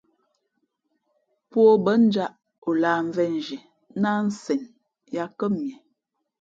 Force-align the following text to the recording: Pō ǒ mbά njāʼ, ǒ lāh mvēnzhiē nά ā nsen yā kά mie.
Pō 1.51 1.59
ǒ 1.71 1.73
mbά 1.81 1.93
njāʼ, 2.07 2.31
ǒ 2.67 2.69
lāh 2.81 2.99
mvēnzhiē 3.07 3.61
nά 4.01 4.09
ā 4.17 4.21
nsen 4.27 4.61
yā 5.15 5.25
kά 5.37 5.45
mie. 5.53 5.75